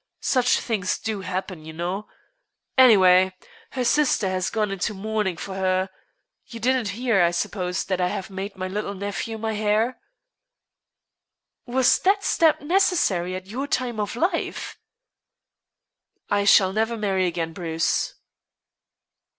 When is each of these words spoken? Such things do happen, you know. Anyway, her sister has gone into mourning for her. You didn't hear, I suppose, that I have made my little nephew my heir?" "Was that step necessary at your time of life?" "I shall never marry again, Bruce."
Such 0.23 0.59
things 0.59 0.97
do 0.97 1.21
happen, 1.21 1.63
you 1.63 1.73
know. 1.73 2.07
Anyway, 2.75 3.37
her 3.73 3.83
sister 3.85 4.27
has 4.27 4.49
gone 4.49 4.71
into 4.71 4.95
mourning 4.95 5.37
for 5.37 5.53
her. 5.53 5.91
You 6.47 6.59
didn't 6.59 6.87
hear, 6.97 7.21
I 7.21 7.29
suppose, 7.29 7.83
that 7.83 8.01
I 8.01 8.07
have 8.07 8.31
made 8.31 8.55
my 8.55 8.67
little 8.67 8.95
nephew 8.95 9.37
my 9.37 9.55
heir?" 9.55 9.99
"Was 11.67 11.99
that 11.99 12.23
step 12.23 12.61
necessary 12.61 13.35
at 13.35 13.45
your 13.45 13.67
time 13.67 13.99
of 13.99 14.15
life?" 14.15 14.75
"I 16.31 16.45
shall 16.45 16.73
never 16.73 16.97
marry 16.97 17.27
again, 17.27 17.53
Bruce." 17.53 18.15